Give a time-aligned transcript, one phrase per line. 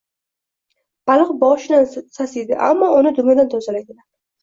[1.11, 1.87] Baliq boshidan
[2.21, 2.59] sasiydi.
[2.71, 4.07] Ammo uni dumidan tozalaydilar.